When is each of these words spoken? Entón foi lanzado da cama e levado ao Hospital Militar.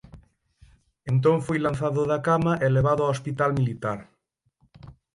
Entón 1.11 1.37
foi 1.45 1.59
lanzado 1.65 2.01
da 2.11 2.19
cama 2.27 2.53
e 2.65 2.67
levado 2.77 3.01
ao 3.03 3.13
Hospital 3.15 3.49
Militar. 3.59 3.99